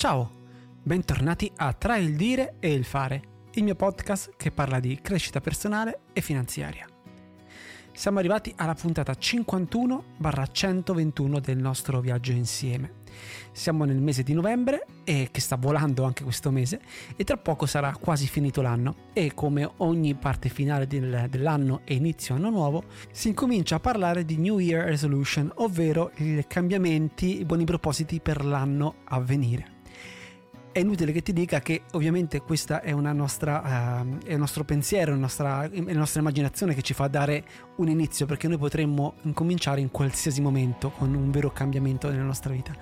Ciao, 0.00 0.30
bentornati 0.82 1.52
a 1.56 1.74
Tra 1.74 1.98
il 1.98 2.16
dire 2.16 2.54
e 2.58 2.72
il 2.72 2.86
fare, 2.86 3.22
il 3.52 3.64
mio 3.64 3.74
podcast 3.74 4.32
che 4.34 4.50
parla 4.50 4.80
di 4.80 4.98
crescita 5.02 5.42
personale 5.42 6.04
e 6.14 6.22
finanziaria. 6.22 6.86
Siamo 7.92 8.18
arrivati 8.18 8.50
alla 8.56 8.72
puntata 8.72 9.12
51-121 9.12 11.40
del 11.40 11.58
nostro 11.58 12.00
viaggio 12.00 12.32
insieme. 12.32 13.00
Siamo 13.52 13.84
nel 13.84 14.00
mese 14.00 14.22
di 14.22 14.32
novembre 14.32 14.86
e 15.04 15.28
che 15.30 15.42
sta 15.42 15.56
volando 15.56 16.04
anche 16.04 16.22
questo 16.22 16.50
mese 16.50 16.80
e 17.14 17.22
tra 17.24 17.36
poco 17.36 17.66
sarà 17.66 17.94
quasi 17.94 18.26
finito 18.26 18.62
l'anno 18.62 19.10
e 19.12 19.34
come 19.34 19.70
ogni 19.76 20.14
parte 20.14 20.48
finale 20.48 20.86
del, 20.86 21.26
dell'anno 21.28 21.82
e 21.84 21.92
inizio 21.92 22.36
anno 22.36 22.48
nuovo 22.48 22.84
si 23.12 23.28
incomincia 23.28 23.74
a 23.74 23.80
parlare 23.80 24.24
di 24.24 24.38
New 24.38 24.60
Year 24.60 24.86
Resolution, 24.86 25.52
ovvero 25.56 26.12
i 26.14 26.42
cambiamenti, 26.48 27.40
i 27.40 27.44
buoni 27.44 27.66
propositi 27.66 28.18
per 28.20 28.46
l'anno 28.46 28.94
a 29.04 29.20
venire 29.20 29.79
è 30.72 30.78
inutile 30.78 31.10
che 31.12 31.22
ti 31.22 31.32
dica 31.32 31.60
che 31.60 31.82
ovviamente 31.92 32.40
questo 32.42 32.80
è, 32.80 32.92
nostra, 32.92 34.02
uh, 34.04 34.18
è 34.24 34.32
il 34.32 34.38
nostro 34.38 34.64
pensiero, 34.64 35.16
nostra, 35.16 35.64
è 35.64 35.70
la 35.70 35.92
nostra 35.92 36.20
immaginazione 36.20 36.74
che 36.74 36.82
ci 36.82 36.94
fa 36.94 37.08
dare 37.08 37.44
un 37.76 37.88
inizio 37.88 38.26
perché 38.26 38.46
noi 38.46 38.58
potremmo 38.58 39.14
incominciare 39.22 39.80
in 39.80 39.90
qualsiasi 39.90 40.40
momento 40.40 40.90
con 40.90 41.14
un 41.14 41.30
vero 41.30 41.50
cambiamento 41.50 42.08
nella 42.08 42.22
nostra 42.22 42.52
vita. 42.52 42.72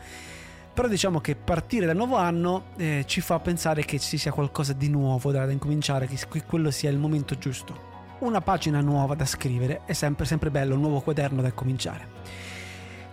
Però 0.74 0.86
diciamo 0.86 1.20
che 1.20 1.34
partire 1.34 1.86
dal 1.86 1.96
nuovo 1.96 2.16
anno 2.16 2.66
eh, 2.76 3.04
ci 3.06 3.20
fa 3.20 3.40
pensare 3.40 3.84
che 3.84 3.98
ci 3.98 4.18
sia 4.18 4.32
qualcosa 4.32 4.74
di 4.74 4.88
nuovo 4.88 5.32
da, 5.32 5.44
da 5.44 5.50
incominciare, 5.52 6.06
che 6.06 6.44
quello 6.46 6.70
sia 6.70 6.90
il 6.90 6.98
momento 6.98 7.36
giusto. 7.38 7.86
Una 8.20 8.40
pagina 8.40 8.80
nuova 8.80 9.14
da 9.14 9.24
scrivere 9.24 9.82
è 9.86 9.92
sempre, 9.92 10.26
sempre 10.26 10.50
bello, 10.50 10.74
un 10.74 10.80
nuovo 10.80 11.00
quaderno 11.00 11.40
da 11.40 11.52
cominciare. 11.52 12.56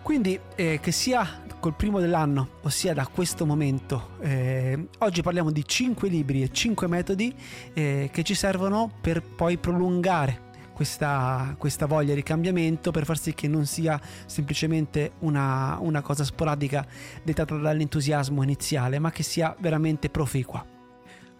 Quindi 0.05 0.39
eh, 0.53 0.79
che 0.79 0.91
sia 0.91 1.41
col 1.59 1.73
primo 1.73 1.99
dell'anno, 1.99 2.59
ossia 2.61 2.93
da 2.93 3.07
questo 3.07 3.43
momento, 3.43 4.09
eh, 4.19 4.89
oggi 4.99 5.23
parliamo 5.23 5.49
di 5.49 5.65
5 5.65 6.07
libri 6.09 6.43
e 6.43 6.51
5 6.51 6.85
metodi 6.85 7.33
eh, 7.73 8.11
che 8.13 8.21
ci 8.21 8.35
servono 8.35 8.91
per 9.01 9.23
poi 9.23 9.57
prolungare 9.57 10.51
questa, 10.73 11.55
questa, 11.57 11.87
voglia 11.87 12.13
di 12.13 12.21
cambiamento 12.21 12.91
per 12.91 13.03
far 13.03 13.17
sì 13.17 13.33
che 13.33 13.47
non 13.47 13.65
sia 13.65 13.99
semplicemente 14.27 15.13
una, 15.21 15.79
una 15.81 16.03
cosa 16.03 16.23
sporadica 16.23 16.85
dettata 17.23 17.55
dall'entusiasmo 17.55 18.43
iniziale, 18.43 18.99
ma 18.99 19.09
che 19.09 19.23
sia 19.23 19.55
veramente 19.57 20.11
proficua. 20.11 20.63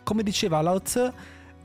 Come 0.03 0.23
diceva 0.23 0.59
Lao 0.61 0.81
Tzu, 0.81 1.13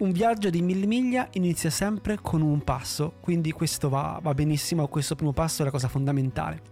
un 0.01 0.13
viaggio 0.13 0.51
di 0.51 0.63
mille 0.63 0.87
miglia 0.87 1.29
inizia 1.33 1.71
sempre 1.71 2.19
con 2.21 2.43
un 2.43 2.63
passo, 2.63 3.15
quindi 3.21 3.53
questo 3.53 3.89
va, 3.89 4.19
va 4.23 4.35
benissimo, 4.35 4.87
questo 4.89 5.15
primo 5.15 5.33
passo 5.33 5.63
è 5.63 5.65
la 5.65 5.71
cosa 5.71 5.89
fondamentale. 5.89 6.63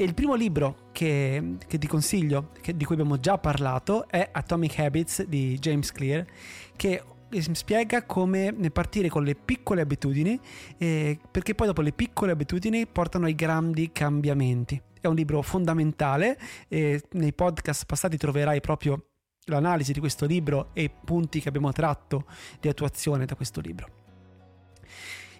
E 0.00 0.04
il 0.04 0.14
primo 0.14 0.34
libro 0.34 0.88
che, 0.92 1.56
che 1.66 1.76
ti 1.76 1.86
consiglio, 1.86 2.52
che, 2.62 2.74
di 2.74 2.86
cui 2.86 2.94
abbiamo 2.94 3.20
già 3.20 3.36
parlato, 3.36 4.08
è 4.08 4.30
Atomic 4.32 4.78
Habits 4.78 5.24
di 5.24 5.58
James 5.58 5.92
Clear, 5.92 6.24
che 6.74 7.02
spiega 7.52 8.06
come 8.06 8.54
partire 8.72 9.10
con 9.10 9.24
le 9.24 9.34
piccole 9.34 9.82
abitudini, 9.82 10.40
eh, 10.78 11.18
perché 11.30 11.54
poi 11.54 11.66
dopo 11.66 11.82
le 11.82 11.92
piccole 11.92 12.32
abitudini 12.32 12.86
portano 12.86 13.26
ai 13.26 13.34
grandi 13.34 13.92
cambiamenti. 13.92 14.80
È 14.98 15.06
un 15.06 15.16
libro 15.16 15.42
fondamentale, 15.42 16.38
e 16.68 17.02
nei 17.10 17.34
podcast 17.34 17.84
passati 17.84 18.16
troverai 18.16 18.62
proprio 18.62 19.04
l'analisi 19.48 19.92
di 19.92 20.00
questo 20.00 20.24
libro 20.24 20.70
e 20.72 20.84
i 20.84 20.90
punti 20.90 21.42
che 21.42 21.48
abbiamo 21.48 21.72
tratto 21.72 22.24
di 22.58 22.68
attuazione 22.68 23.26
da 23.26 23.34
questo 23.34 23.60
libro. 23.60 23.86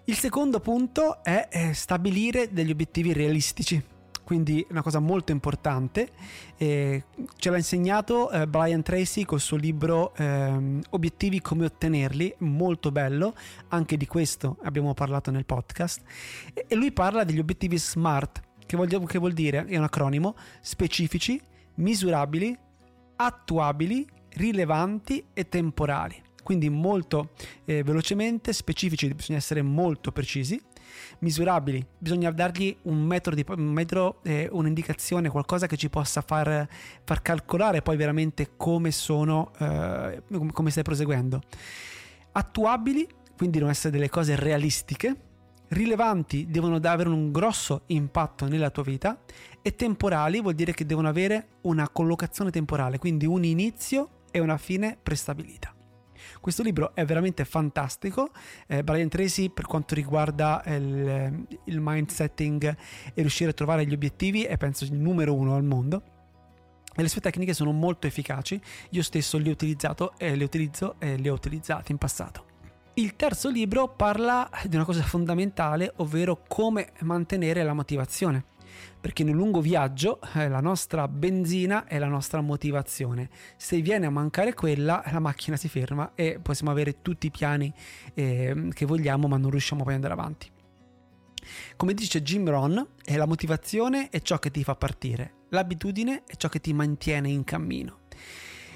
Il 0.03 0.17
secondo 0.17 0.59
punto 0.59 1.23
è 1.23 1.47
eh, 1.49 1.73
stabilire 1.73 2.53
degli 2.53 2.69
obiettivi 2.69 3.11
realistici 3.11 3.90
quindi 4.23 4.65
una 4.69 4.81
cosa 4.81 4.99
molto 4.99 5.31
importante. 5.31 6.09
Eh, 6.57 7.03
ce 7.35 7.49
l'ha 7.49 7.57
insegnato 7.57 8.29
eh, 8.31 8.47
Brian 8.47 8.81
Tracy 8.81 9.23
col 9.23 9.39
suo 9.39 9.57
libro 9.57 10.13
eh, 10.15 10.79
Obiettivi 10.91 11.41
come 11.41 11.65
ottenerli, 11.65 12.35
molto 12.39 12.91
bello, 12.91 13.33
anche 13.69 13.97
di 13.97 14.05
questo 14.05 14.57
abbiamo 14.63 14.93
parlato 14.93 15.31
nel 15.31 15.45
podcast. 15.45 16.01
E, 16.53 16.65
e 16.67 16.75
lui 16.75 16.91
parla 16.91 17.23
degli 17.23 17.39
obiettivi 17.39 17.77
SMART, 17.77 18.41
che, 18.65 18.77
voglio, 18.77 19.03
che 19.03 19.19
vuol 19.19 19.33
dire, 19.33 19.65
è 19.65 19.77
un 19.77 19.83
acronimo, 19.83 20.35
specifici, 20.61 21.39
misurabili, 21.75 22.57
attuabili, 23.15 24.07
rilevanti 24.29 25.25
e 25.33 25.49
temporali. 25.49 26.21
Quindi 26.43 26.69
molto 26.69 27.31
eh, 27.65 27.83
velocemente, 27.83 28.51
specifici, 28.53 29.13
bisogna 29.13 29.37
essere 29.37 29.61
molto 29.61 30.11
precisi 30.11 30.59
misurabili, 31.19 31.85
bisogna 31.97 32.31
dargli 32.31 32.75
un 32.83 33.01
metro, 33.01 33.33
di, 33.35 33.45
un 33.47 33.71
metro 33.71 34.19
eh, 34.23 34.47
un'indicazione, 34.51 35.29
qualcosa 35.29 35.67
che 35.67 35.77
ci 35.77 35.89
possa 35.89 36.21
far, 36.21 36.67
far 37.03 37.21
calcolare 37.21 37.81
poi 37.81 37.97
veramente 37.97 38.51
come 38.57 38.91
sono, 38.91 39.51
eh, 39.59 40.21
come 40.51 40.71
stai 40.71 40.83
proseguendo. 40.83 41.41
Attuabili, 42.33 43.07
quindi 43.35 43.57
devono 43.57 43.71
essere 43.71 43.91
delle 43.91 44.09
cose 44.09 44.35
realistiche, 44.35 45.15
rilevanti 45.69 46.47
devono 46.49 46.75
avere 46.75 47.09
un 47.09 47.31
grosso 47.31 47.83
impatto 47.87 48.47
nella 48.47 48.69
tua 48.69 48.83
vita 48.83 49.19
e 49.61 49.75
temporali 49.75 50.41
vuol 50.41 50.53
dire 50.53 50.73
che 50.73 50.85
devono 50.85 51.07
avere 51.07 51.47
una 51.61 51.87
collocazione 51.89 52.51
temporale, 52.51 52.97
quindi 52.97 53.25
un 53.25 53.43
inizio 53.43 54.09
e 54.31 54.39
una 54.39 54.57
fine 54.57 54.97
prestabilita. 55.01 55.73
Questo 56.39 56.63
libro 56.63 56.95
è 56.95 57.05
veramente 57.05 57.45
fantastico. 57.45 58.31
Eh, 58.67 58.83
Brian 58.83 59.09
Tracy, 59.09 59.49
per 59.49 59.65
quanto 59.65 59.95
riguarda 59.95 60.61
il, 60.65 61.45
il 61.65 61.79
mind 61.79 62.09
e 62.21 62.75
riuscire 63.13 63.51
a 63.51 63.53
trovare 63.53 63.85
gli 63.85 63.93
obiettivi, 63.93 64.43
è 64.43 64.57
penso 64.57 64.83
il 64.83 64.93
numero 64.93 65.33
uno 65.33 65.55
al 65.55 65.63
mondo. 65.63 66.03
E 66.93 67.01
le 67.01 67.07
sue 67.07 67.21
tecniche 67.21 67.53
sono 67.53 67.71
molto 67.71 68.07
efficaci. 68.07 68.61
Io 68.91 69.03
stesso 69.03 69.37
le 69.37 69.49
ho 69.49 69.53
utilizzato 69.53 70.13
e 70.17 70.35
le 70.35 70.43
utilizzo 70.43 70.95
e 70.99 71.17
le 71.17 71.29
ho 71.29 71.33
utilizzate 71.33 71.91
in 71.91 71.97
passato. 71.97 72.45
Il 72.95 73.15
terzo 73.15 73.49
libro 73.49 73.87
parla 73.87 74.49
di 74.65 74.75
una 74.75 74.83
cosa 74.83 75.01
fondamentale, 75.01 75.93
ovvero 75.97 76.43
come 76.47 76.91
mantenere 77.01 77.63
la 77.63 77.73
motivazione 77.73 78.49
perché 78.99 79.23
un 79.23 79.31
lungo 79.31 79.61
viaggio 79.61 80.19
eh, 80.35 80.47
la 80.47 80.59
nostra 80.59 81.07
benzina 81.07 81.85
è 81.85 81.97
la 81.97 82.07
nostra 82.07 82.41
motivazione. 82.41 83.29
Se 83.57 83.81
viene 83.81 84.05
a 84.05 84.09
mancare 84.09 84.53
quella, 84.53 85.03
la 85.11 85.19
macchina 85.19 85.57
si 85.57 85.67
ferma 85.67 86.11
e 86.15 86.39
possiamo 86.41 86.71
avere 86.71 87.01
tutti 87.01 87.27
i 87.27 87.31
piani 87.31 87.73
eh, 88.13 88.69
che 88.73 88.85
vogliamo, 88.85 89.27
ma 89.27 89.37
non 89.37 89.49
riusciamo 89.49 89.83
poi 89.83 89.93
ad 89.95 90.03
andare 90.03 90.19
avanti. 90.19 90.49
Come 91.75 91.93
dice 91.93 92.21
Jim 92.21 92.47
Rohn, 92.47 92.85
la 93.05 93.25
motivazione 93.25 94.09
è 94.09 94.21
ciò 94.21 94.37
che 94.37 94.51
ti 94.51 94.63
fa 94.63 94.75
partire, 94.75 95.33
l'abitudine 95.49 96.23
è 96.25 96.35
ciò 96.35 96.49
che 96.49 96.61
ti 96.61 96.71
mantiene 96.73 97.29
in 97.29 97.43
cammino. 97.43 97.99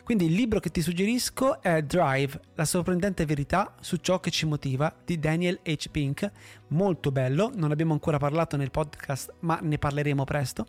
Quindi 0.05 0.25
il 0.25 0.33
libro 0.33 0.59
che 0.59 0.69
ti 0.69 0.83
suggerisco 0.83 1.63
è 1.63 1.81
Drive, 1.81 2.39
la 2.53 2.65
sorprendente 2.65 3.25
verità 3.25 3.73
su 3.81 3.95
ciò 3.95 4.19
che 4.19 4.29
ci 4.29 4.45
motiva 4.45 4.95
di 5.03 5.17
Daniel 5.17 5.61
H. 5.63 5.89
Pink, 5.89 6.31
molto 6.67 7.11
bello, 7.11 7.51
non 7.55 7.71
abbiamo 7.71 7.93
ancora 7.93 8.19
parlato 8.19 8.55
nel 8.55 8.69
podcast 8.69 9.33
ma 9.39 9.57
ne 9.63 9.79
parleremo 9.79 10.23
presto 10.23 10.67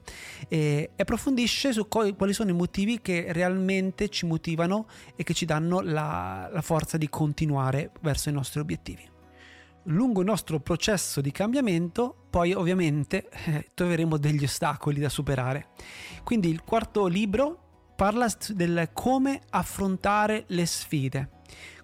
e 0.48 0.88
approfondisce 0.96 1.74
su 1.74 1.86
quali 1.86 2.32
sono 2.32 2.48
i 2.48 2.54
motivi 2.54 3.02
che 3.02 3.26
realmente 3.28 4.08
ci 4.08 4.24
motivano 4.24 4.86
e 5.14 5.22
che 5.22 5.34
ci 5.34 5.44
danno 5.44 5.82
la, 5.82 6.48
la 6.50 6.62
forza 6.62 6.96
di 6.96 7.10
continuare 7.10 7.90
verso 8.00 8.30
i 8.30 8.32
nostri 8.32 8.60
obiettivi 8.60 9.06
lungo 9.88 10.20
il 10.20 10.26
nostro 10.26 10.58
processo 10.58 11.20
di 11.20 11.30
cambiamento, 11.30 12.26
poi 12.28 12.52
ovviamente 12.52 13.28
eh, 13.28 13.70
troveremo 13.72 14.16
degli 14.16 14.42
ostacoli 14.42 14.98
da 14.98 15.08
superare. 15.08 15.68
Quindi 16.24 16.48
il 16.48 16.64
quarto 16.64 17.06
libro 17.06 17.65
parla 17.96 18.30
del 18.50 18.90
come 18.92 19.40
affrontare 19.50 20.44
le 20.48 20.66
sfide. 20.66 21.30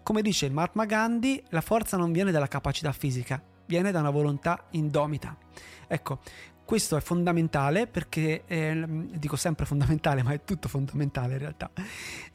Come 0.03 0.21
dice 0.21 0.50
Mahatma 0.50 0.84
Gandhi, 0.84 1.43
la 1.49 1.62
forza 1.62 1.97
non 1.97 2.12
viene 2.12 2.31
dalla 2.31 2.49
capacità 2.49 2.93
fisica, 2.93 3.43
viene 3.67 3.91
da 3.91 4.00
una 4.00 4.11
volontà 4.11 4.67
indomita. 4.73 5.37
Ecco, 5.88 6.20
questo 6.64 6.97
è 6.97 7.00
fondamentale 7.00 7.87
perché, 7.87 8.44
eh, 8.47 8.85
dico 9.17 9.37
sempre 9.37 9.64
fondamentale, 9.64 10.23
ma 10.23 10.32
è 10.32 10.44
tutto 10.44 10.69
fondamentale 10.69 11.32
in 11.35 11.38
realtà, 11.38 11.70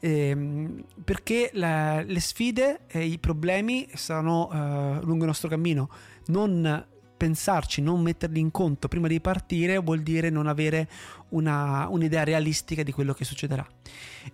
eh, 0.00 0.84
perché 1.04 1.50
la, 1.54 2.02
le 2.02 2.20
sfide 2.20 2.80
e 2.88 3.04
i 3.04 3.18
problemi 3.18 3.88
saranno 3.94 4.50
eh, 4.50 5.04
lungo 5.04 5.22
il 5.22 5.26
nostro 5.26 5.48
cammino, 5.48 5.88
non 6.26 6.86
pensarci, 7.18 7.82
non 7.82 8.00
metterli 8.00 8.40
in 8.40 8.50
conto 8.50 8.88
prima 8.88 9.08
di 9.08 9.20
partire 9.20 9.76
vuol 9.76 10.00
dire 10.00 10.30
non 10.30 10.46
avere 10.46 10.88
una, 11.30 11.86
un'idea 11.88 12.24
realistica 12.24 12.82
di 12.82 12.92
quello 12.92 13.12
che 13.12 13.24
succederà. 13.24 13.66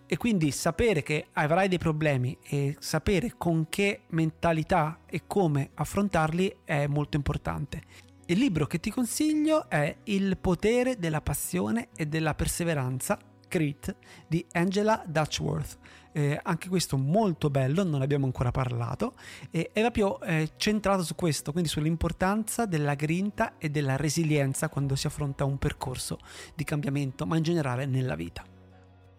E 0.07 0.17
quindi 0.17 0.53
sapere 0.53 1.03
che 1.03 1.27
avrai 1.33 1.67
dei 1.67 1.79
problemi 1.79 2.39
e 2.47 2.77
sapere 2.79 3.35
con 3.37 3.67
che 3.69 4.03
mentalità 4.11 5.01
e 5.07 5.23
come 5.27 5.71
affrontarli 5.75 6.59
è 6.65 6.87
molto 6.87 7.17
importante. 7.17 7.83
Il 8.27 8.39
libro 8.39 8.67
che 8.67 8.79
ti 8.79 8.91
consiglio 8.91 9.69
è 9.69 9.97
Il 10.05 10.39
potere 10.39 10.99
della 10.99 11.21
passione 11.21 11.89
e 11.97 12.07
della 12.07 12.35
perseveranza 12.35 13.19
Grit 13.55 13.95
di 14.27 14.45
Angela 14.53 15.05
Dutchworth. 15.07 15.79
Eh, 16.11 16.41
anche 16.43 16.69
questo 16.69 16.97
molto 16.97 17.51
bello, 17.51 17.85
non 17.85 18.03
abbiamo 18.03 18.25
ancora 18.25 18.51
parlato, 18.51 19.15
e 19.53 19.71
è 19.73 19.81
proprio 19.81 20.21
eh, 20.23 20.51
centrato 20.57 21.05
su 21.05 21.15
questo, 21.15 21.53
quindi 21.53 21.69
sull'importanza 21.69 22.67
della 22.67 22.95
grinta 22.95 23.57
e 23.59 23.71
della 23.71 23.95
resilienza 23.95 24.69
quando 24.69 24.97
si 24.97 25.07
affronta 25.07 25.45
un 25.45 25.59
percorso 25.59 26.19
di 26.57 26.65
cambiamento, 26.65 27.27
ma 27.27 27.37
in 27.37 27.45
generale 27.45 27.87
nella 27.87 28.17
vita. 28.17 28.45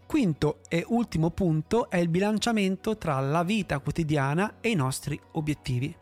Quinto 0.06 0.60
e 0.68 0.84
ultimo 0.90 1.32
punto 1.32 1.90
è 1.90 1.98
il 1.98 2.10
bilanciamento 2.10 2.98
tra 2.98 3.20
la 3.22 3.44
vita 3.44 3.80
quotidiana 3.80 4.56
e 4.60 4.70
i 4.70 4.76
nostri 4.76 5.20
obiettivi. 5.32 5.96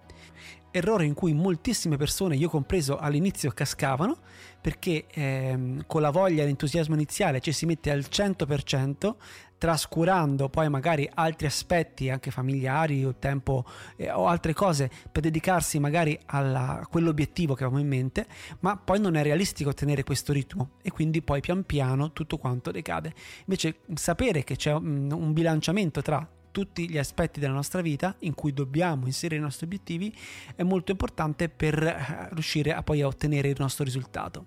Errore 0.76 1.06
in 1.06 1.14
cui 1.14 1.34
moltissime 1.34 1.98
persone, 1.98 2.36
io 2.36 2.50
compreso 2.50 2.98
all'inizio, 2.98 3.52
cascavano 3.52 4.18
perché 4.60 5.06
ehm, 5.08 5.84
con 5.86 6.02
la 6.02 6.10
voglia 6.10 6.42
e 6.42 6.46
l'entusiasmo 6.46 6.96
iniziale 6.96 7.42
ci 7.42 7.52
si 7.52 7.68
mette 7.68 7.92
al 7.92 8.06
100%, 8.10 9.14
trascurando 9.60 10.50
poi 10.50 10.70
magari 10.70 11.08
altri 11.14 11.46
aspetti 11.46 12.10
anche 12.10 12.32
familiari 12.32 13.06
o 13.06 13.14
tempo 13.14 13.66
eh, 13.98 14.10
o 14.10 14.26
altre 14.26 14.54
cose 14.54 14.90
per 15.12 15.22
dedicarsi 15.22 15.78
magari 15.78 16.18
alla, 16.26 16.80
a 16.80 16.88
quell'obiettivo 16.88 17.54
che 17.54 17.66
avevamo 17.66 17.84
in 17.84 17.88
mente, 17.88 18.26
ma 18.62 18.76
poi 18.76 19.00
non 19.00 19.16
è 19.16 19.22
realistico 19.22 19.76
tenere 19.76 20.04
questo 20.04 20.34
ritmo 20.34 20.72
e 20.82 20.90
quindi 20.90 21.22
poi 21.22 21.40
pian 21.40 21.66
piano 21.66 22.14
tutto 22.14 22.40
quanto 22.40 22.72
decade. 22.72 23.14
Invece 23.46 23.82
sapere 23.94 24.44
che 24.44 24.56
c'è 24.56 24.74
un, 24.74 25.12
un 25.12 25.34
bilanciamento 25.34 26.02
tra 26.02 26.28
tutti 26.54 26.90
gli 26.90 27.00
aspetti 27.00 27.42
della 27.42 27.52
nostra 27.52 27.82
vita 27.82 28.16
in 28.20 28.36
cui 28.36 28.54
dobbiamo 28.54 29.08
inserire 29.08 29.42
i 29.42 29.44
nostri 29.44 29.66
obiettivi 29.66 30.16
è 30.56 30.64
molto 30.64 30.92
importante 30.92 31.50
per 31.50 31.84
eh, 31.84 32.30
riuscire 32.32 32.72
a 32.74 32.84
poi 32.84 33.02
a 33.02 33.08
ottenere 33.08 33.50
il 33.50 33.56
nostro 33.58 33.84
risultato. 33.84 34.46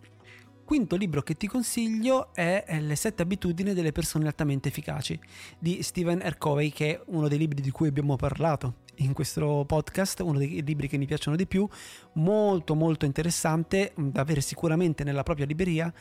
Quinto 0.64 0.96
libro 0.96 1.22
che 1.22 1.36
ti 1.36 1.46
consiglio 1.46 2.34
è 2.34 2.64
Le 2.80 2.96
sette 2.96 3.22
abitudini 3.22 3.72
delle 3.72 3.92
persone 3.92 4.26
altamente 4.26 4.68
efficaci 4.68 5.18
di 5.58 5.82
Stephen 5.82 6.20
R. 6.20 6.38
Covey, 6.38 6.70
che 6.70 6.94
è 6.94 7.00
uno 7.06 7.28
dei 7.28 7.38
libri 7.38 7.60
di 7.60 7.70
cui 7.70 7.88
abbiamo 7.88 8.16
parlato 8.16 8.84
in 8.96 9.12
questo 9.12 9.64
podcast, 9.66 10.20
uno 10.20 10.38
dei 10.38 10.62
libri 10.64 10.88
che 10.88 10.96
mi 10.96 11.06
piacciono 11.06 11.36
di 11.36 11.46
più, 11.46 11.68
molto 12.14 12.74
molto 12.74 13.04
interessante 13.04 13.92
da 13.96 14.20
avere 14.20 14.40
sicuramente 14.40 15.04
nella 15.04 15.22
propria 15.22 15.46
libreria 15.46 15.92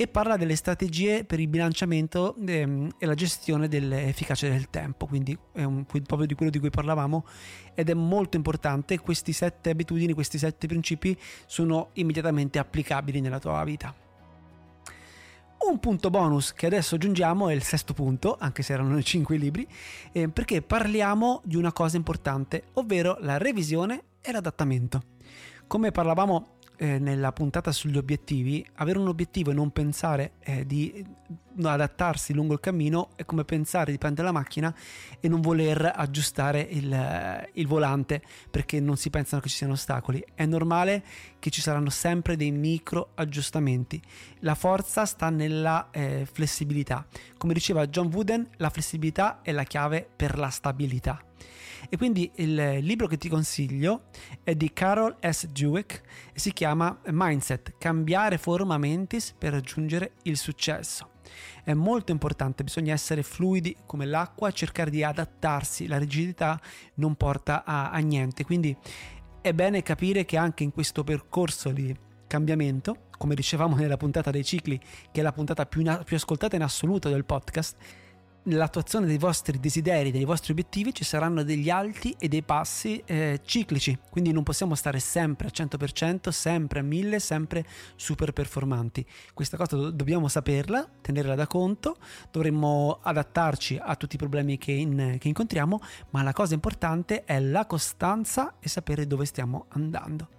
e 0.00 0.06
parla 0.06 0.36
delle 0.36 0.54
strategie 0.54 1.24
per 1.24 1.40
il 1.40 1.48
bilanciamento 1.48 2.36
ehm, 2.46 2.88
e 2.98 3.04
la 3.04 3.14
gestione 3.14 3.66
dell'efficacia 3.66 4.48
del 4.48 4.70
tempo, 4.70 5.06
quindi 5.06 5.36
è 5.52 5.64
un, 5.64 5.84
proprio 5.86 6.24
di 6.24 6.34
quello 6.34 6.52
di 6.52 6.60
cui 6.60 6.70
parlavamo 6.70 7.26
ed 7.74 7.90
è 7.90 7.94
molto 7.94 8.36
importante, 8.36 9.00
questi 9.00 9.32
sette 9.32 9.70
abitudini, 9.70 10.12
questi 10.12 10.38
sette 10.38 10.68
principi 10.68 11.18
sono 11.46 11.88
immediatamente 11.94 12.60
applicabili 12.60 13.20
nella 13.20 13.40
tua 13.40 13.64
vita. 13.64 13.92
Un 15.68 15.80
punto 15.80 16.10
bonus 16.10 16.52
che 16.52 16.66
adesso 16.66 16.94
aggiungiamo 16.94 17.48
è 17.48 17.52
il 17.52 17.64
sesto 17.64 17.92
punto, 17.92 18.36
anche 18.38 18.62
se 18.62 18.74
erano 18.74 19.02
cinque 19.02 19.36
libri, 19.36 19.66
eh, 20.12 20.28
perché 20.28 20.62
parliamo 20.62 21.42
di 21.44 21.56
una 21.56 21.72
cosa 21.72 21.96
importante, 21.96 22.66
ovvero 22.74 23.16
la 23.22 23.36
revisione 23.36 24.04
e 24.20 24.30
l'adattamento. 24.30 25.02
Come 25.66 25.90
parlavamo 25.90 26.57
eh, 26.78 26.98
nella 26.98 27.32
puntata 27.32 27.72
sugli 27.72 27.96
obiettivi, 27.96 28.64
avere 28.76 28.98
un 28.98 29.08
obiettivo 29.08 29.50
e 29.50 29.54
non 29.54 29.70
pensare 29.70 30.32
eh, 30.40 30.64
di 30.64 31.04
adattarsi 31.60 32.32
lungo 32.32 32.52
il 32.54 32.60
cammino 32.60 33.10
è 33.16 33.24
come 33.24 33.44
pensare 33.44 33.90
di 33.90 33.98
prendere 33.98 34.28
la 34.28 34.32
macchina 34.32 34.72
e 35.18 35.28
non 35.28 35.40
voler 35.40 35.92
aggiustare 35.94 36.60
il, 36.60 36.92
eh, 36.92 37.50
il, 37.54 37.66
volante 37.66 38.22
perché 38.48 38.78
non 38.78 38.96
si 38.96 39.10
pensano 39.10 39.40
che 39.40 39.48
ci 39.48 39.56
siano 39.56 39.72
ostacoli. 39.72 40.24
È 40.34 40.46
normale 40.46 41.02
che 41.38 41.50
ci 41.50 41.60
saranno 41.60 41.90
sempre 41.90 42.36
dei 42.36 42.52
micro 42.52 43.10
aggiustamenti. 43.14 44.00
La 44.40 44.54
forza 44.54 45.04
sta 45.04 45.30
nella 45.30 45.88
eh, 45.90 46.26
flessibilità. 46.30 47.04
Come 47.36 47.54
diceva 47.54 47.86
John 47.88 48.10
Wooden, 48.12 48.48
la 48.56 48.70
flessibilità 48.70 49.40
è 49.42 49.52
la 49.52 49.64
chiave 49.64 50.08
per 50.14 50.38
la 50.38 50.50
stabilità. 50.50 51.27
E 51.88 51.96
quindi 51.96 52.30
il 52.36 52.78
libro 52.80 53.06
che 53.06 53.16
ti 53.16 53.28
consiglio 53.28 54.04
è 54.42 54.54
di 54.54 54.72
Carol 54.72 55.16
S. 55.20 55.46
Dweck 55.46 56.02
e 56.32 56.38
si 56.38 56.52
chiama 56.52 56.98
Mindset, 57.06 57.74
cambiare 57.78 58.38
forma 58.38 58.78
mentis 58.78 59.34
per 59.36 59.52
raggiungere 59.52 60.12
il 60.22 60.36
successo. 60.36 61.10
È 61.62 61.74
molto 61.74 62.12
importante, 62.12 62.64
bisogna 62.64 62.94
essere 62.94 63.22
fluidi 63.22 63.76
come 63.86 64.06
l'acqua 64.06 64.50
cercare 64.50 64.90
di 64.90 65.02
adattarsi, 65.04 65.86
la 65.86 65.98
rigidità 65.98 66.60
non 66.94 67.14
porta 67.14 67.64
a, 67.64 67.90
a 67.90 67.98
niente, 67.98 68.44
quindi 68.44 68.76
è 69.40 69.52
bene 69.52 69.82
capire 69.82 70.24
che 70.24 70.36
anche 70.36 70.64
in 70.64 70.72
questo 70.72 71.04
percorso 71.04 71.70
di 71.70 71.94
cambiamento, 72.26 73.06
come 73.16 73.34
dicevamo 73.34 73.76
nella 73.76 73.96
puntata 73.96 74.30
dei 74.30 74.44
cicli, 74.44 74.78
che 75.10 75.20
è 75.20 75.22
la 75.22 75.32
puntata 75.32 75.66
più, 75.66 75.82
più 76.04 76.16
ascoltata 76.16 76.56
in 76.56 76.62
assoluto 76.62 77.08
del 77.08 77.24
podcast, 77.24 77.76
nell'attuazione 78.48 79.06
dei 79.06 79.18
vostri 79.18 79.60
desideri, 79.60 80.10
dei 80.10 80.24
vostri 80.24 80.52
obiettivi 80.52 80.92
ci 80.94 81.04
saranno 81.04 81.42
degli 81.42 81.70
alti 81.70 82.14
e 82.18 82.28
dei 82.28 82.42
passi 82.42 83.00
eh, 83.04 83.40
ciclici, 83.44 83.96
quindi 84.10 84.32
non 84.32 84.42
possiamo 84.42 84.74
stare 84.74 84.98
sempre 84.98 85.46
al 85.46 85.52
100%, 85.54 86.30
sempre 86.30 86.80
a 86.80 86.82
1000, 86.82 87.18
sempre 87.18 87.64
super 87.94 88.32
performanti. 88.32 89.06
Questa 89.34 89.56
cosa 89.56 89.76
do- 89.76 89.90
dobbiamo 89.90 90.28
saperla, 90.28 90.88
tenerla 91.00 91.34
da 91.34 91.46
conto, 91.46 91.98
dovremmo 92.30 92.98
adattarci 93.02 93.78
a 93.80 93.94
tutti 93.94 94.16
i 94.16 94.18
problemi 94.18 94.58
che, 94.58 94.72
in, 94.72 95.16
che 95.18 95.28
incontriamo, 95.28 95.80
ma 96.10 96.22
la 96.22 96.32
cosa 96.32 96.54
importante 96.54 97.24
è 97.24 97.38
la 97.38 97.66
costanza 97.66 98.54
e 98.58 98.68
sapere 98.68 99.06
dove 99.06 99.26
stiamo 99.26 99.66
andando. 99.70 100.37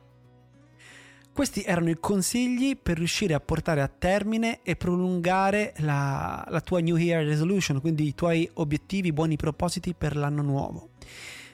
Questi 1.39 1.63
erano 1.63 1.89
i 1.89 1.95
consigli 1.97 2.75
per 2.75 2.97
riuscire 2.97 3.33
a 3.33 3.39
portare 3.39 3.79
a 3.79 3.87
termine 3.87 4.59
e 4.61 4.75
prolungare 4.75 5.73
la, 5.77 6.45
la 6.49 6.59
tua 6.59 6.81
New 6.81 6.97
Year 6.97 7.23
Resolution, 7.23 7.79
quindi 7.79 8.07
i 8.07 8.13
tuoi 8.13 8.49
obiettivi, 8.55 9.13
buoni 9.13 9.37
propositi 9.37 9.93
per 9.93 10.17
l'anno 10.17 10.41
nuovo 10.41 10.89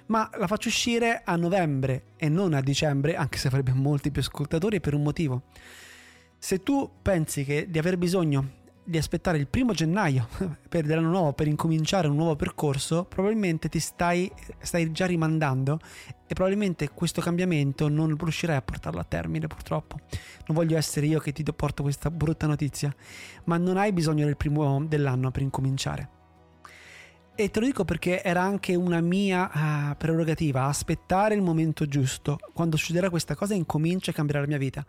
ma 0.08 0.28
la 0.38 0.48
faccio 0.48 0.70
uscire 0.70 1.22
a 1.24 1.36
novembre 1.36 2.06
e 2.18 2.30
non 2.30 2.56
a 2.56 2.62
dicembre, 2.62 3.16
anche 3.16 3.38
se 3.38 3.48
avrebbe 3.48 3.74
molti 3.74 4.10
più 4.10 4.22
ascoltatori, 4.22 4.80
per 4.80 4.96
un 4.96 5.04
motivo. 5.04 5.44
Se 6.40 6.64
tu 6.64 6.90
pensi 7.02 7.44
che 7.44 7.70
di 7.70 7.78
aver 7.78 7.98
bisogno 7.98 8.65
di 8.88 8.98
aspettare 8.98 9.40
il 9.40 9.48
primo 9.48 9.74
gennaio 9.74 10.28
per 10.70 10.86
l'anno 10.86 11.10
nuovo 11.10 11.34
per 11.34 11.48
incominciare 11.48 12.08
un 12.08 12.16
nuovo 12.16 12.36
percorso, 12.36 13.06
probabilmente 13.06 13.68
ti 13.68 13.80
stai, 13.80 14.32
stai 14.60 14.92
già 14.92 15.08
rimandando 15.08 15.80
e 16.28 16.34
probabilmente 16.34 16.90
questo 16.92 17.20
cambiamento 17.20 17.90
non 17.90 18.16
riuscirai 18.16 18.56
a 18.56 18.62
portarlo 18.62 19.00
a 19.00 19.04
termine 19.04 19.48
purtroppo. 19.48 20.00
Non 20.48 20.56
voglio 20.56 20.78
essere 20.78 21.08
io 21.08 21.20
che 21.20 21.32
ti 21.32 21.44
porto 21.44 21.82
questa 21.82 22.12
brutta 22.12 22.46
notizia, 22.46 22.94
ma 23.46 23.58
non 23.58 23.78
hai 23.78 23.92
bisogno 23.92 24.26
del 24.26 24.38
primo 24.38 24.86
dell'anno 24.86 25.32
per 25.32 25.42
incominciare. 25.42 26.10
E 27.38 27.52
te 27.52 27.60
lo 27.60 27.66
dico 27.66 27.84
perché 27.84 28.24
era 28.24 28.42
anche 28.42 28.76
una 28.76 29.02
mia 29.02 29.52
uh, 29.92 29.98
prerogativa, 29.98 30.66
aspettare 30.66 31.36
il 31.36 31.42
momento 31.42 31.86
giusto. 31.86 32.38
Quando 32.54 32.78
succederà 32.78 33.10
questa 33.10 33.36
cosa 33.36 33.54
incomincia 33.54 34.12
a 34.12 34.14
cambiare 34.14 34.42
la 34.42 34.48
mia 34.48 34.58
vita. 34.58 34.86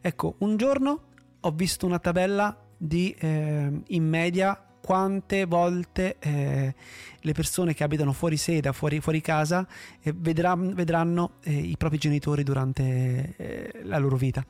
Ecco, 0.00 0.36
un 0.38 0.56
giorno 0.56 1.02
ho 1.40 1.50
visto 1.50 1.86
una 1.86 1.98
tabella 1.98 2.67
di 2.78 3.14
eh, 3.18 3.70
in 3.86 4.08
media 4.08 4.62
quante 4.80 5.44
volte 5.44 6.16
eh, 6.18 6.74
le 7.20 7.32
persone 7.32 7.74
che 7.74 7.84
abitano 7.84 8.14
fuori 8.14 8.38
sede, 8.38 8.72
fuori, 8.72 9.00
fuori 9.00 9.20
casa, 9.20 9.66
eh, 10.00 10.14
vedranno, 10.16 10.72
vedranno 10.72 11.32
eh, 11.42 11.52
i 11.52 11.76
propri 11.76 11.98
genitori 11.98 12.42
durante 12.42 13.34
eh, 13.36 13.80
la 13.82 13.98
loro 13.98 14.16
vita. 14.16 14.42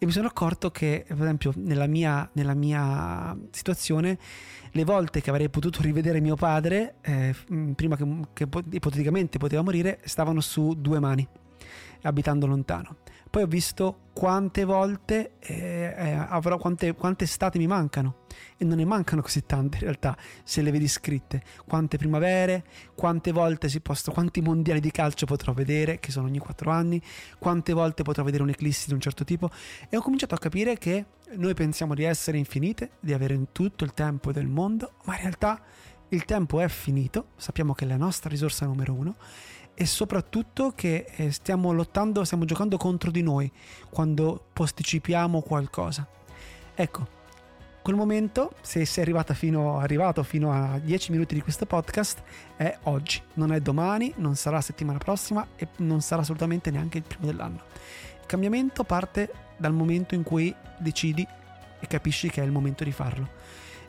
E 0.00 0.06
mi 0.06 0.12
sono 0.12 0.28
accorto 0.28 0.70
che, 0.70 1.04
per 1.06 1.20
esempio, 1.20 1.52
nella 1.56 1.86
mia, 1.86 2.28
nella 2.32 2.54
mia 2.54 3.36
situazione, 3.50 4.18
le 4.70 4.84
volte 4.84 5.20
che 5.20 5.30
avrei 5.30 5.48
potuto 5.48 5.82
rivedere 5.82 6.20
mio 6.20 6.36
padre, 6.36 6.96
eh, 7.00 7.34
prima 7.74 7.96
che, 7.96 8.04
che 8.32 8.48
ipoteticamente 8.70 9.38
poteva 9.38 9.62
morire, 9.62 10.00
stavano 10.04 10.40
su 10.40 10.74
due 10.76 11.00
mani, 11.00 11.26
abitando 12.02 12.46
lontano. 12.46 12.96
Poi 13.30 13.42
ho 13.42 13.46
visto 13.46 14.06
quante 14.14 14.64
volte 14.64 15.32
eh, 15.38 15.94
eh, 15.96 16.12
avrò, 16.12 16.56
quante, 16.56 16.94
quante 16.94 17.24
estate 17.24 17.58
mi 17.58 17.66
mancano. 17.66 18.26
E 18.56 18.64
non 18.64 18.78
ne 18.78 18.84
mancano 18.84 19.20
così 19.20 19.44
tante 19.44 19.76
in 19.76 19.82
realtà, 19.82 20.16
se 20.44 20.62
le 20.62 20.70
vedi 20.70 20.88
scritte. 20.88 21.42
Quante 21.66 21.98
primavere, 21.98 22.64
quante 22.94 23.32
volte 23.32 23.68
si 23.68 23.80
possono, 23.80 24.14
quanti 24.14 24.40
mondiali 24.40 24.80
di 24.80 24.90
calcio 24.90 25.26
potrò 25.26 25.52
vedere, 25.52 25.98
che 26.00 26.10
sono 26.10 26.26
ogni 26.26 26.38
quattro 26.38 26.70
anni, 26.70 27.00
quante 27.38 27.72
volte 27.72 28.02
potrò 28.02 28.24
vedere 28.24 28.42
un'eclissi 28.44 28.88
di 28.88 28.94
un 28.94 29.00
certo 29.00 29.24
tipo. 29.24 29.50
E 29.88 29.96
ho 29.96 30.00
cominciato 30.00 30.34
a 30.34 30.38
capire 30.38 30.78
che 30.78 31.04
noi 31.36 31.54
pensiamo 31.54 31.94
di 31.94 32.04
essere 32.04 32.38
infinite, 32.38 32.92
di 33.00 33.12
avere 33.12 33.38
tutto 33.52 33.84
il 33.84 33.92
tempo 33.92 34.32
del 34.32 34.46
mondo, 34.46 34.94
ma 35.04 35.14
in 35.14 35.20
realtà 35.20 35.60
il 36.08 36.24
tempo 36.24 36.60
è 36.60 36.68
finito, 36.68 37.28
sappiamo 37.36 37.74
che 37.74 37.84
è 37.84 37.88
la 37.88 37.98
nostra 37.98 38.30
risorsa 38.30 38.64
numero 38.64 38.94
uno 38.94 39.16
e 39.80 39.86
soprattutto 39.86 40.72
che 40.74 41.06
eh, 41.14 41.30
stiamo 41.30 41.70
lottando, 41.70 42.24
stiamo 42.24 42.44
giocando 42.44 42.76
contro 42.76 43.12
di 43.12 43.22
noi 43.22 43.48
quando 43.88 44.46
posticipiamo 44.52 45.40
qualcosa. 45.40 46.04
Ecco, 46.74 47.06
quel 47.80 47.94
momento, 47.94 48.54
se 48.60 48.84
sei 48.84 49.04
arrivata 49.04 49.34
fino, 49.34 49.78
arrivato 49.78 50.24
fino 50.24 50.50
a 50.50 50.80
10 50.80 51.12
minuti 51.12 51.34
di 51.34 51.42
questo 51.42 51.64
podcast, 51.64 52.22
è 52.56 52.76
oggi, 52.82 53.22
non 53.34 53.52
è 53.52 53.60
domani, 53.60 54.12
non 54.16 54.34
sarà 54.34 54.60
settimana 54.60 54.98
prossima 54.98 55.46
e 55.54 55.68
non 55.76 56.00
sarà 56.00 56.22
assolutamente 56.22 56.72
neanche 56.72 56.98
il 56.98 57.04
primo 57.04 57.26
dell'anno. 57.26 57.62
Il 58.20 58.26
cambiamento 58.26 58.82
parte 58.82 59.32
dal 59.56 59.72
momento 59.72 60.16
in 60.16 60.24
cui 60.24 60.52
decidi 60.78 61.24
e 61.78 61.86
capisci 61.86 62.30
che 62.30 62.42
è 62.42 62.44
il 62.44 62.50
momento 62.50 62.82
di 62.82 62.90
farlo. 62.90 63.28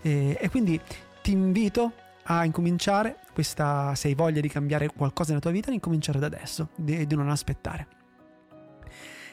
E, 0.04 0.38
e 0.40 0.50
quindi 0.50 0.80
ti 1.24 1.32
invito 1.32 1.94
a 2.26 2.46
incominciare 2.46 3.18
questa, 3.40 3.96
se 3.96 4.10
hai 4.10 4.16
voglia 4.16 4.42
di 4.42 4.50
cambiare 4.50 4.90
qualcosa 4.90 5.30
nella 5.30 5.40
tua 5.40 5.52
vita, 5.52 5.72
incominciare 5.72 6.20
da 6.20 6.26
adesso, 6.26 6.72
di, 6.76 7.08
di 7.08 7.16
non 7.16 7.30
aspettare. 7.30 7.88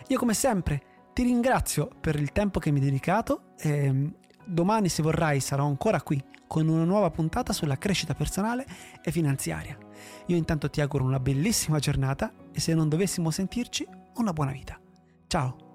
Io 0.06 0.16
come 0.16 0.32
sempre 0.32 1.10
ti 1.12 1.24
ringrazio 1.24 1.90
per 2.00 2.14
il 2.14 2.30
tempo 2.30 2.60
che 2.60 2.70
mi 2.70 2.78
hai 2.78 2.84
dedicato. 2.84 3.54
Eh, 3.58 4.12
domani 4.44 4.88
se 4.88 5.02
vorrai 5.02 5.40
sarò 5.40 5.66
ancora 5.66 6.00
qui 6.02 6.22
con 6.46 6.68
una 6.68 6.84
nuova 6.84 7.10
puntata 7.10 7.52
sulla 7.52 7.78
crescita 7.78 8.14
personale 8.14 8.64
e 9.02 9.10
finanziaria. 9.10 9.76
Io 10.26 10.36
intanto 10.36 10.70
ti 10.70 10.80
auguro 10.80 11.02
una 11.02 11.18
bellissima 11.18 11.80
giornata 11.80 12.32
e 12.52 12.60
se 12.60 12.74
non 12.74 12.88
dovessimo 12.88 13.32
sentirci, 13.32 13.84
una 14.18 14.32
buona 14.32 14.52
vita. 14.52 14.78
Ciao! 15.26 15.65